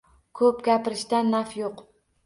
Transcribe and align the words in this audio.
Ko‘p 0.39 0.63
gapirishdan 0.69 1.33
naf 1.37 1.57
yo‘q. 1.63 1.89